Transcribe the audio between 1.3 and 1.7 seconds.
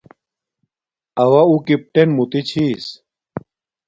اُݸ